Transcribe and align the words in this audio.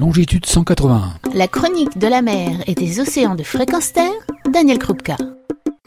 longitude 0.00 0.46
181. 0.46 1.12
La 1.34 1.46
chronique 1.46 1.98
de 1.98 2.08
la 2.08 2.22
mer 2.22 2.64
et 2.66 2.74
des 2.74 3.00
océans 3.00 3.34
de 3.34 3.42
fréquence 3.42 3.92
terre, 3.92 4.10
Daniel 4.50 4.78
Krupka. 4.78 5.18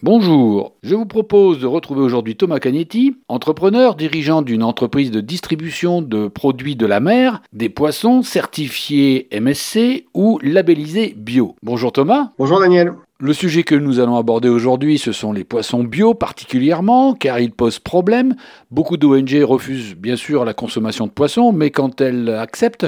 Bonjour, 0.03 0.75
je 0.83 0.93
vous 0.93 1.07
propose 1.07 1.59
de 1.59 1.65
retrouver 1.65 2.01
aujourd'hui 2.01 2.35
Thomas 2.35 2.59
Cagnetti, 2.59 3.15
entrepreneur, 3.27 3.95
dirigeant 3.95 4.43
d'une 4.43 4.61
entreprise 4.61 5.09
de 5.09 5.19
distribution 5.19 6.03
de 6.03 6.27
produits 6.27 6.75
de 6.75 6.85
la 6.85 6.99
mer, 6.99 7.41
des 7.53 7.69
poissons 7.69 8.21
certifiés 8.21 9.27
MSC 9.33 10.05
ou 10.13 10.37
labellisés 10.43 11.15
bio. 11.17 11.55
Bonjour 11.63 11.91
Thomas. 11.91 12.33
Bonjour 12.37 12.59
Daniel. 12.59 12.93
Le 13.25 13.31
sujet 13.31 13.63
que 13.63 13.73
nous 13.73 14.01
allons 14.01 14.17
aborder 14.17 14.49
aujourd'hui, 14.49 14.97
ce 14.97 15.13
sont 15.13 15.31
les 15.31 15.45
poissons 15.45 15.85
bio 15.85 16.13
particulièrement, 16.13 17.13
car 17.13 17.39
ils 17.39 17.53
posent 17.53 17.79
problème. 17.79 18.35
Beaucoup 18.69 18.97
d'ONG 18.97 19.41
refusent 19.43 19.95
bien 19.95 20.17
sûr 20.17 20.43
la 20.43 20.53
consommation 20.53 21.07
de 21.07 21.11
poissons, 21.11 21.53
mais 21.53 21.71
quand 21.71 22.01
elles 22.01 22.27
acceptent, 22.27 22.87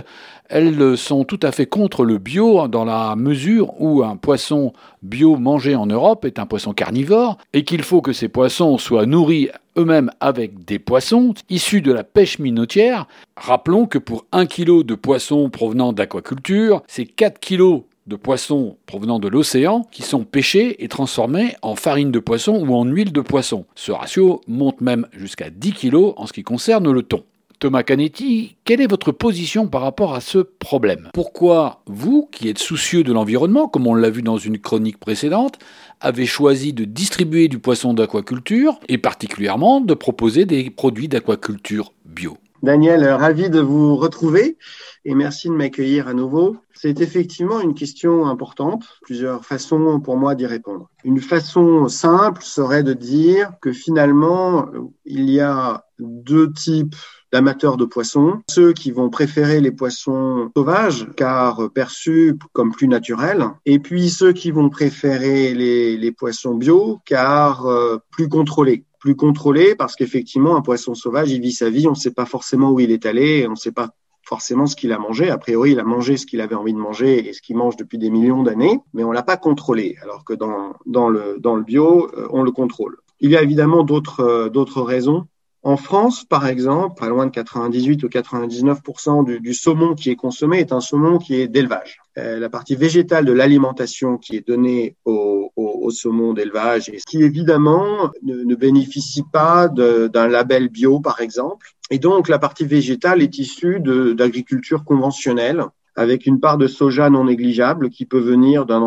elles 0.50 0.98
sont 0.98 1.24
tout 1.24 1.40
à 1.42 1.54
fait 1.54 1.68
contre 1.68 2.04
le 2.04 2.18
bio 2.18 2.68
dans 2.68 2.84
la 2.84 3.16
mesure 3.16 3.80
où 3.80 4.04
un 4.04 4.18
poisson 4.18 4.74
bio 5.04 5.38
mangé 5.38 5.74
en 5.74 5.86
Europe 5.86 6.26
est 6.26 6.38
un 6.38 6.46
poisson 6.46 6.74
carnivore 6.74 7.38
et 7.54 7.64
qu'il 7.64 7.82
faut 7.82 8.02
que 8.02 8.12
ces 8.12 8.28
poissons 8.28 8.78
soient 8.78 9.06
nourris 9.06 9.48
eux-mêmes 9.78 10.12
avec 10.20 10.66
des 10.66 10.80
poissons 10.80 11.34
issus 11.50 11.80
de 11.80 11.94
la 11.94 12.04
pêche 12.04 12.40
minotière. 12.40 13.08
Rappelons 13.38 13.86
que 13.86 14.00
pour 14.00 14.26
un 14.34 14.48
kilo 14.48 14.84
de 14.84 14.96
poissons 14.96 15.50
provenant 15.50 15.94
d'aquaculture, 15.94 16.82
c'est 16.88 17.06
4 17.06 17.40
kilos 17.40 17.84
de 18.08 18.16
poissons 18.16 18.78
provenant 18.86 19.20
de 19.20 19.28
l'océan 19.28 19.86
qui 19.92 20.04
sont 20.04 20.24
pêchés 20.24 20.84
et 20.84 20.88
transformés 20.88 21.56
en 21.62 21.76
farine 21.76 22.12
de 22.12 22.20
poisson 22.20 22.64
ou 22.66 22.76
en 22.76 22.86
huile 22.86 23.12
de 23.12 23.22
poisson. 23.22 23.66
Ce 23.76 23.92
ratio 23.92 24.42
monte 24.48 24.82
même 24.82 25.08
jusqu'à 25.14 25.50
10 25.50 25.74
kg 25.74 26.14
en 26.16 26.28
ce 26.28 26.34
qui 26.34 26.44
concerne 26.44 26.92
le 26.92 27.02
thon. 27.02 27.24
Thomas 27.60 27.84
Canetti, 27.84 28.58
quelle 28.66 28.82
est 28.82 28.88
votre 28.88 29.12
position 29.12 29.68
par 29.68 29.82
rapport 29.82 30.14
à 30.14 30.22
ce 30.22 30.40
problème? 30.40 31.10
Pourquoi 31.14 31.82
vous, 31.88 32.28
qui 32.32 32.50
êtes 32.50 32.60
soucieux 32.60 33.04
de 33.04 33.14
l'environnement, 33.14 33.68
comme 33.68 33.88
on 33.88 33.96
l'a 33.96 34.10
vu 34.10 34.22
dans 34.22 34.38
une 34.38 34.60
chronique 34.60 35.00
précédente, 35.00 35.58
avez 36.02 36.26
choisi 36.26 36.74
de 36.74 36.84
distribuer 36.84 37.48
du 37.48 37.58
poisson 37.58 37.94
d'aquaculture 37.94 38.80
et 38.90 38.98
particulièrement 38.98 39.80
de 39.82 39.94
proposer 39.94 40.46
des 40.46 40.70
produits 40.70 41.08
d'aquaculture 41.08 41.94
bio? 42.06 42.38
Daniel, 42.64 43.06
ravi 43.06 43.50
de 43.50 43.60
vous 43.60 43.96
retrouver 43.96 44.58
et 45.04 45.14
merci 45.14 45.50
de 45.50 45.54
m'accueillir 45.54 46.08
à 46.08 46.14
nouveau. 46.14 46.58
C'est 46.74 47.02
effectivement 47.02 47.60
une 47.60 47.74
question 47.74 48.26
importante, 48.26 48.86
plusieurs 49.02 49.46
façons 49.46 50.00
pour 50.00 50.18
moi 50.18 50.36
d'y 50.36 50.46
répondre. 50.46 50.90
Une 51.04 51.22
façon 51.22 51.88
simple 51.88 52.42
serait 52.42 52.84
de 52.84 52.94
dire 52.94 53.52
que 53.62 53.72
finalement, 53.72 54.68
il 55.06 55.30
y 55.30 55.40
a 55.40 55.86
deux 56.00 56.52
types 56.52 56.96
d'amateurs 57.36 57.76
de 57.76 57.84
poissons, 57.84 58.40
ceux 58.50 58.72
qui 58.72 58.92
vont 58.92 59.10
préférer 59.10 59.60
les 59.60 59.72
poissons 59.72 60.52
sauvages 60.56 61.06
car 61.18 61.70
perçus 61.70 62.40
comme 62.54 62.72
plus 62.72 62.88
naturels, 62.88 63.44
et 63.66 63.80
puis 63.80 64.10
ceux 64.10 64.32
qui 64.32 64.52
vont 64.52 64.70
préférer 64.70 65.54
les, 65.54 66.12
poissons 66.14 66.56
bio 66.56 67.00
car 67.06 67.66
euh, 67.66 67.98
plus 68.10 68.30
contrôlés 68.30 68.86
plus 69.02 69.18
contrôlés 69.18 69.76
parce 69.76 69.98
qu'effectivement 69.98 70.56
un 70.56 70.62
poisson 70.62 70.96
sauvage 70.96 71.30
il 71.30 71.42
vit 71.42 71.52
sa 71.52 71.70
vie, 71.70 71.88
on 71.88 71.92
ne 71.92 71.96
sait 72.06 72.14
pas 72.14 72.26
forcément 72.26 72.72
où 72.72 72.80
il 72.80 72.90
est 72.90 73.06
allé, 73.06 73.46
on 73.48 73.52
ne 73.52 73.56
sait 73.58 73.74
pas 73.74 73.90
forcément 74.24 74.66
ce 74.66 74.78
qu'il 74.78 74.94
a 74.94 74.98
mangé. 74.98 75.30
A 75.30 75.38
priori, 75.38 75.74
il 75.74 75.80
a 75.80 75.84
mangé 75.84 76.16
ce 76.16 76.26
qu'il 76.26 76.40
avait 76.40 76.56
envie 76.56 76.74
de 76.74 76.80
manger 76.80 77.28
et 77.28 77.34
ce 77.34 77.42
qu'il 77.42 77.58
mange 77.58 77.76
depuis 77.76 77.98
des 77.98 78.10
millions 78.10 78.44
d'années, 78.44 78.80
mais 78.94 79.04
on 79.04 79.12
l'a 79.12 79.24
pas 79.24 79.38
contrôlé. 79.38 79.98
Alors 80.02 80.24
que 80.24 80.34
dans, 80.34 80.74
dans, 80.86 81.10
le, 81.10 81.38
dans 81.40 81.56
le 81.56 81.64
bio, 81.64 82.10
euh, 82.18 82.28
on 82.32 82.44
le 82.44 82.52
contrôle. 82.52 82.98
Il 83.20 83.30
y 83.30 83.38
a 83.38 83.44
évidemment 83.44 83.84
d'autres 83.84 84.22
euh, 84.22 84.50
d'autres 84.50 84.82
raisons. 84.82 85.28
En 85.66 85.78
France, 85.78 86.24
par 86.24 86.48
exemple, 86.48 87.00
pas 87.00 87.10
loin 87.10 87.26
de 87.26 87.32
98 87.32 88.04
ou 88.04 88.08
99% 88.08 89.26
du, 89.26 89.40
du, 89.40 89.54
saumon 89.54 89.96
qui 89.96 90.12
est 90.12 90.16
consommé 90.16 90.60
est 90.60 90.72
un 90.72 90.80
saumon 90.80 91.18
qui 91.18 91.36
est 91.36 91.48
d'élevage. 91.48 91.98
Euh, 92.20 92.40
la 92.40 92.50
partie 92.50 92.76
végétale 92.76 93.26
de 93.26 93.34
l'alimentation 93.34 94.18
qui 94.18 94.36
est 94.36 94.48
donnée 94.48 94.96
au, 95.06 95.52
au, 95.56 95.80
au 95.82 95.90
saumon 95.90 96.34
d'élevage 96.34 96.90
et 96.90 96.98
qui 96.98 97.24
évidemment 97.24 98.12
ne, 98.22 98.44
ne 98.44 98.56
bénéficie 98.56 99.24
pas 99.34 99.68
d'un 99.68 100.28
label 100.28 100.70
bio, 100.70 101.00
par 101.00 101.20
exemple, 101.20 101.76
et 101.92 102.00
donc, 102.00 102.30
la 102.30 102.40
partie 102.40 102.66
végétale 102.66 103.22
est 103.22 103.38
issue 103.38 103.80
d'agriculture 103.80 104.84
conventionnelle, 104.84 105.66
avec 105.96 106.26
une 106.26 106.40
part 106.40 106.58
de 106.58 106.68
soja 106.68 107.10
non 107.10 107.26
négligeable 107.26 107.90
qui 107.90 108.06
peut 108.06 108.20
venir 108.20 108.66
d'un 108.66 108.82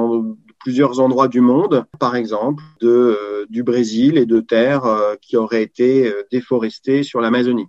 plusieurs 0.61 1.01
endroits 1.01 1.29
du 1.29 1.41
monde, 1.41 1.87
par 1.99 2.17
exemple 2.17 2.63
de, 2.81 2.89
euh, 2.89 3.47
du 3.49 3.63
Brésil 3.63 4.19
et 4.19 4.27
de 4.27 4.41
terres 4.41 4.85
euh, 4.85 5.15
qui 5.21 5.37
auraient 5.37 5.63
été 5.63 6.09
euh, 6.09 6.23
déforestées 6.31 7.03
sur 7.03 7.21
l'Amazonie. 7.21 7.69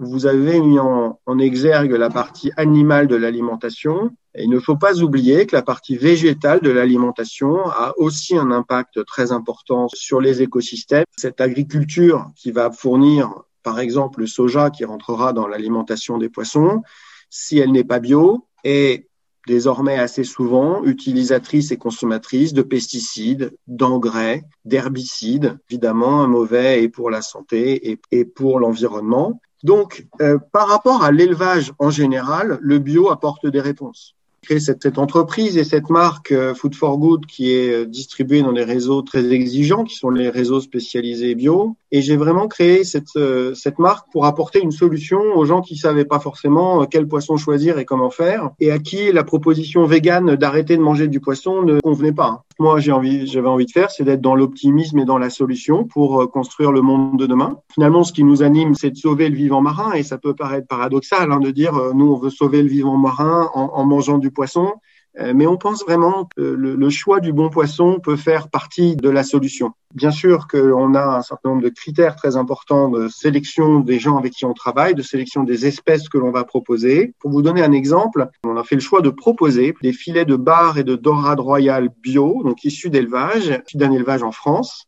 Vous 0.00 0.26
avez 0.26 0.60
mis 0.60 0.78
en, 0.78 1.18
en, 1.24 1.38
exergue 1.38 1.92
la 1.92 2.10
partie 2.10 2.52
animale 2.58 3.06
de 3.06 3.16
l'alimentation. 3.16 4.10
Il 4.38 4.50
ne 4.50 4.58
faut 4.58 4.76
pas 4.76 5.00
oublier 5.00 5.46
que 5.46 5.56
la 5.56 5.62
partie 5.62 5.96
végétale 5.96 6.60
de 6.60 6.68
l'alimentation 6.68 7.70
a 7.70 7.94
aussi 7.96 8.36
un 8.36 8.50
impact 8.50 9.02
très 9.06 9.32
important 9.32 9.88
sur 9.88 10.20
les 10.20 10.42
écosystèmes. 10.42 11.06
Cette 11.16 11.40
agriculture 11.40 12.26
qui 12.36 12.50
va 12.50 12.70
fournir 12.70 13.32
par 13.62 13.80
exemple 13.80 14.20
le 14.20 14.26
soja 14.26 14.68
qui 14.70 14.84
rentrera 14.84 15.32
dans 15.32 15.46
l'alimentation 15.46 16.18
des 16.18 16.28
poissons, 16.28 16.82
si 17.30 17.58
elle 17.58 17.72
n'est 17.72 17.84
pas 17.84 18.00
bio, 18.00 18.46
est 18.64 19.08
désormais 19.46 19.96
assez 19.96 20.24
souvent 20.24 20.84
utilisatrice 20.84 21.72
et 21.72 21.76
consommatrice 21.76 22.52
de 22.52 22.62
pesticides, 22.62 23.56
d'engrais, 23.66 24.44
d'herbicides, 24.64 25.58
évidemment 25.70 26.26
mauvais 26.28 26.82
et 26.82 26.88
pour 26.88 27.10
la 27.10 27.22
santé 27.22 27.98
et, 28.10 28.24
pour 28.24 28.60
l'environnement. 28.60 29.40
Donc, 29.62 30.06
euh, 30.20 30.38
par 30.52 30.68
rapport 30.68 31.04
à 31.04 31.12
l'élevage 31.12 31.72
en 31.78 31.90
général, 31.90 32.58
le 32.60 32.78
bio 32.78 33.10
apporte 33.10 33.46
des 33.46 33.60
réponses 33.60 34.14
cette, 34.48 34.82
cette, 34.82 34.98
entreprise 34.98 35.56
et 35.56 35.64
cette 35.64 35.88
marque 35.88 36.32
euh, 36.32 36.54
Food 36.54 36.74
for 36.74 36.98
Good 36.98 37.26
qui 37.26 37.52
est 37.52 37.72
euh, 37.72 37.86
distribuée 37.86 38.42
dans 38.42 38.52
des 38.52 38.64
réseaux 38.64 39.02
très 39.02 39.32
exigeants, 39.32 39.84
qui 39.84 39.94
sont 39.94 40.10
les 40.10 40.28
réseaux 40.28 40.60
spécialisés 40.60 41.34
bio. 41.34 41.76
Et 41.94 42.00
j'ai 42.00 42.16
vraiment 42.16 42.48
créé 42.48 42.84
cette, 42.84 43.16
euh, 43.16 43.52
cette 43.52 43.78
marque 43.78 44.10
pour 44.10 44.24
apporter 44.24 44.60
une 44.60 44.70
solution 44.70 45.20
aux 45.36 45.44
gens 45.44 45.60
qui 45.60 45.76
savaient 45.76 46.06
pas 46.06 46.18
forcément 46.18 46.86
quel 46.86 47.06
poisson 47.06 47.36
choisir 47.36 47.78
et 47.78 47.84
comment 47.84 48.08
faire, 48.08 48.50
et 48.60 48.72
à 48.72 48.78
qui 48.78 49.12
la 49.12 49.24
proposition 49.24 49.84
végane 49.84 50.34
d'arrêter 50.36 50.78
de 50.78 50.82
manger 50.82 51.06
du 51.06 51.20
poisson 51.20 51.62
ne 51.62 51.80
convenait 51.80 52.12
pas. 52.12 52.44
Moi, 52.58 52.80
j'ai 52.80 52.92
envie, 52.92 53.26
j'avais 53.26 53.48
envie 53.48 53.66
de 53.66 53.70
faire, 53.70 53.90
c'est 53.90 54.04
d'être 54.04 54.22
dans 54.22 54.34
l'optimisme 54.34 54.98
et 55.00 55.04
dans 55.04 55.18
la 55.18 55.28
solution 55.28 55.84
pour 55.84 56.30
construire 56.30 56.72
le 56.72 56.80
monde 56.80 57.18
de 57.18 57.26
demain. 57.26 57.58
Finalement, 57.74 58.04
ce 58.04 58.12
qui 58.12 58.24
nous 58.24 58.42
anime, 58.42 58.74
c'est 58.74 58.90
de 58.90 58.96
sauver 58.96 59.28
le 59.28 59.36
vivant 59.36 59.60
marin, 59.60 59.92
et 59.92 60.02
ça 60.02 60.16
peut 60.16 60.34
paraître 60.34 60.66
paradoxal 60.68 61.30
hein, 61.30 61.40
de 61.40 61.50
dire, 61.50 61.74
nous, 61.94 62.12
on 62.12 62.16
veut 62.16 62.30
sauver 62.30 62.62
le 62.62 62.68
vivant 62.68 62.96
marin 62.96 63.50
en, 63.52 63.70
en 63.74 63.84
mangeant 63.84 64.16
du 64.16 64.30
poisson, 64.30 64.72
euh, 64.72 64.91
mais 65.18 65.46
on 65.46 65.56
pense 65.56 65.82
vraiment 65.84 66.28
que 66.36 66.40
le, 66.40 66.90
choix 66.90 67.20
du 67.20 67.32
bon 67.32 67.50
poisson 67.50 68.00
peut 68.00 68.16
faire 68.16 68.48
partie 68.48 68.96
de 68.96 69.10
la 69.10 69.22
solution. 69.22 69.72
Bien 69.94 70.10
sûr 70.10 70.48
qu'on 70.48 70.94
a 70.94 71.18
un 71.18 71.22
certain 71.22 71.50
nombre 71.50 71.62
de 71.62 71.68
critères 71.68 72.16
très 72.16 72.36
importants 72.36 72.88
de 72.88 73.08
sélection 73.08 73.80
des 73.80 73.98
gens 73.98 74.16
avec 74.16 74.32
qui 74.32 74.46
on 74.46 74.54
travaille, 74.54 74.94
de 74.94 75.02
sélection 75.02 75.42
des 75.44 75.66
espèces 75.66 76.08
que 76.08 76.16
l'on 76.16 76.30
va 76.30 76.44
proposer. 76.44 77.14
Pour 77.18 77.30
vous 77.30 77.42
donner 77.42 77.62
un 77.62 77.72
exemple, 77.72 78.28
on 78.44 78.56
a 78.56 78.64
fait 78.64 78.74
le 78.74 78.80
choix 78.80 79.02
de 79.02 79.10
proposer 79.10 79.74
des 79.82 79.92
filets 79.92 80.24
de 80.24 80.36
bar 80.36 80.78
et 80.78 80.84
de 80.84 80.96
dorade 80.96 81.40
royale 81.40 81.90
bio, 82.00 82.42
donc 82.42 82.64
issus 82.64 82.88
d'élevage, 82.88 83.60
issus 83.66 83.76
d'un 83.76 83.92
élevage 83.92 84.22
en 84.22 84.32
France. 84.32 84.86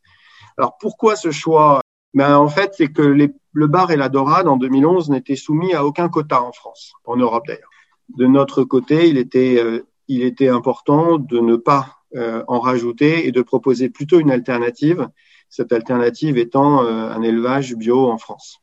Alors 0.57 0.79
pourquoi 0.79 1.17
ce 1.17 1.31
choix? 1.31 1.81
Ben, 2.15 2.37
En 2.37 2.49
fait, 2.49 2.73
c'est 2.77 2.89
que 2.89 3.03
les, 3.03 3.31
le 3.53 3.67
bar 3.67 3.91
et 3.91 3.97
la 3.97 4.09
dorade 4.09 4.49
en 4.49 4.57
2011 4.57 5.11
n'étaient 5.11 5.37
soumis 5.37 5.75
à 5.75 5.85
aucun 5.85 6.09
quota 6.09 6.43
en 6.43 6.53
France, 6.53 6.93
en 7.05 7.17
Europe 7.17 7.45
d'ailleurs 7.47 7.69
de 8.17 8.27
notre 8.27 8.65
côté, 8.65 9.09
il 9.09 9.19
était, 9.19 9.57
euh, 9.59 9.87
il 10.09 10.23
était 10.23 10.49
important 10.49 11.19
de 11.19 11.39
ne 11.39 11.57
pas 11.57 11.99
euh, 12.15 12.43
en 12.49 12.61
rajouter 12.61 13.27
et 13.27 13.33
de 13.33 13.43
proposer 13.43 13.89
plutôt 13.89 14.21
une 14.21 14.31
alternative, 14.31 15.09
cette 15.49 15.73
alternative 15.73 16.39
étant 16.39 16.85
euh, 16.85 17.11
un 17.11 17.23
élevage 17.23 17.75
bio 17.75 18.11
en 18.11 18.19
France. 18.19 18.61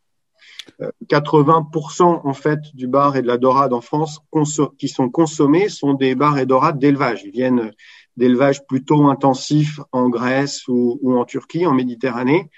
80% 1.10 2.22
en 2.24 2.34
fait 2.34 2.60
du 2.76 2.88
bar 2.88 3.16
et 3.16 3.24
de 3.24 3.28
la 3.28 3.38
dorade 3.38 3.74
en 3.74 3.82
France 3.82 4.20
qui 4.78 4.88
sont 4.88 5.10
consommés 5.10 5.70
sont 5.70 5.96
des 5.96 6.14
bars 6.14 6.38
et 6.38 6.46
dorades 6.46 6.78
d'élevage. 6.78 7.24
Ils 7.26 7.32
viennent 7.32 7.72
d'élevage 8.16 8.66
plutôt 8.68 9.08
intensif 9.08 9.80
en 9.92 10.10
Grèce 10.10 10.68
ou, 10.68 11.00
ou, 11.02 11.18
en 11.18 11.26
Turquie, 11.26 11.66
en 11.66 11.74
Méditerranée. 11.74 12.50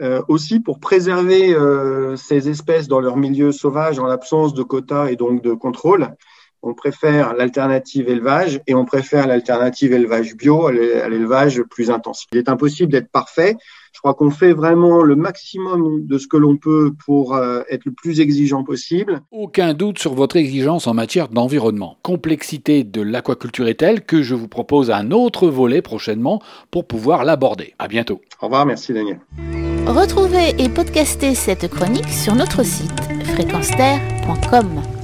Euh, 0.00 0.22
aussi 0.28 0.60
pour 0.60 0.80
préserver 0.80 1.52
euh, 1.52 2.16
ces 2.16 2.48
espèces 2.48 2.88
dans 2.88 3.00
leur 3.00 3.18
milieu 3.18 3.52
sauvage 3.52 3.98
en 3.98 4.06
l'absence 4.06 4.54
de 4.54 4.62
quotas 4.62 5.08
et 5.10 5.16
donc 5.16 5.42
de 5.42 5.52
contrôle. 5.52 6.16
On 6.62 6.74
préfère 6.74 7.34
l'alternative 7.34 8.08
élevage 8.08 8.60
et 8.66 8.74
on 8.74 8.84
préfère 8.84 9.26
l'alternative 9.26 9.92
élevage 9.92 10.36
bio 10.36 10.66
à 10.66 10.72
l'élevage 10.72 11.62
plus 11.62 11.90
intensif. 11.90 12.26
Il 12.32 12.38
est 12.38 12.48
impossible 12.48 12.92
d'être 12.92 13.10
parfait. 13.10 13.56
Je 13.92 13.98
crois 13.98 14.14
qu'on 14.14 14.30
fait 14.30 14.52
vraiment 14.52 15.02
le 15.02 15.16
maximum 15.16 16.06
de 16.06 16.18
ce 16.18 16.26
que 16.26 16.36
l'on 16.36 16.56
peut 16.56 16.92
pour 17.04 17.34
euh, 17.34 17.62
être 17.68 17.84
le 17.84 17.92
plus 17.92 18.20
exigeant 18.20 18.62
possible. 18.62 19.20
Aucun 19.30 19.74
doute 19.74 19.98
sur 19.98 20.14
votre 20.14 20.36
exigence 20.36 20.86
en 20.86 20.94
matière 20.94 21.28
d'environnement. 21.28 21.96
Complexité 22.02 22.84
de 22.84 23.02
l'aquaculture 23.02 23.68
est 23.68 23.74
telle 23.74 24.02
que 24.02 24.22
je 24.22 24.34
vous 24.34 24.48
propose 24.48 24.90
un 24.90 25.10
autre 25.10 25.48
volet 25.48 25.82
prochainement 25.82 26.40
pour 26.70 26.86
pouvoir 26.86 27.24
l'aborder. 27.24 27.74
À 27.78 27.88
bientôt. 27.88 28.20
Au 28.40 28.46
revoir, 28.46 28.64
merci 28.64 28.92
Daniel. 28.92 29.20
Retrouvez 29.86 30.54
et 30.58 30.68
podcastez 30.68 31.34
cette 31.34 31.68
chronique 31.68 32.08
sur 32.08 32.34
notre 32.34 32.62
site 32.64 33.00
fréquenceterre.com. 33.34 34.99